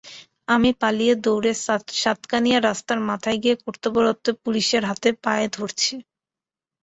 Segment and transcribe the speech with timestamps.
[0.47, 1.51] আমি পালিয়ে দৌড়ে
[2.01, 5.93] সাতকানিয়া রাস্তার মাথায় গিয়ে কর্তব্যরত পুলিশের হাতে-পায়ে ধরেছি।